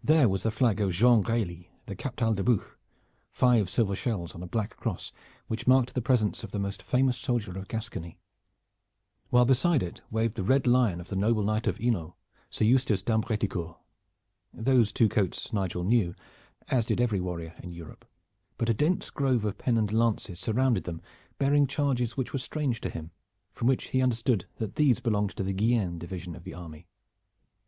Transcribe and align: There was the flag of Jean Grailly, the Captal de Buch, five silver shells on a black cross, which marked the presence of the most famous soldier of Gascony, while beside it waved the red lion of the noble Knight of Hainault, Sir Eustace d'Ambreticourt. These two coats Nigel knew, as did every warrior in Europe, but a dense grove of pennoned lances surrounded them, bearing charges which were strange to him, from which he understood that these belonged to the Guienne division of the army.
There 0.00 0.28
was 0.28 0.44
the 0.44 0.52
flag 0.52 0.80
of 0.80 0.92
Jean 0.92 1.24
Grailly, 1.24 1.70
the 1.86 1.96
Captal 1.96 2.34
de 2.36 2.44
Buch, 2.44 2.78
five 3.32 3.68
silver 3.68 3.96
shells 3.96 4.32
on 4.32 4.40
a 4.40 4.46
black 4.46 4.76
cross, 4.76 5.10
which 5.48 5.66
marked 5.66 5.92
the 5.96 6.00
presence 6.00 6.44
of 6.44 6.52
the 6.52 6.60
most 6.60 6.80
famous 6.80 7.18
soldier 7.18 7.58
of 7.58 7.66
Gascony, 7.66 8.20
while 9.30 9.44
beside 9.44 9.82
it 9.82 10.02
waved 10.08 10.36
the 10.36 10.44
red 10.44 10.68
lion 10.68 11.00
of 11.00 11.08
the 11.08 11.16
noble 11.16 11.42
Knight 11.42 11.66
of 11.66 11.78
Hainault, 11.78 12.14
Sir 12.48 12.64
Eustace 12.64 13.02
d'Ambreticourt. 13.02 13.76
These 14.54 14.92
two 14.92 15.08
coats 15.08 15.52
Nigel 15.52 15.82
knew, 15.82 16.14
as 16.68 16.86
did 16.86 17.00
every 17.00 17.18
warrior 17.18 17.56
in 17.60 17.72
Europe, 17.72 18.04
but 18.58 18.68
a 18.70 18.72
dense 18.74 19.10
grove 19.10 19.44
of 19.44 19.58
pennoned 19.58 19.92
lances 19.92 20.38
surrounded 20.38 20.84
them, 20.84 21.02
bearing 21.38 21.66
charges 21.66 22.16
which 22.16 22.32
were 22.32 22.38
strange 22.38 22.80
to 22.82 22.88
him, 22.88 23.10
from 23.52 23.66
which 23.66 23.88
he 23.88 24.00
understood 24.00 24.46
that 24.58 24.76
these 24.76 25.00
belonged 25.00 25.30
to 25.34 25.42
the 25.42 25.52
Guienne 25.52 25.98
division 25.98 26.36
of 26.36 26.44
the 26.44 26.54
army. 26.54 26.86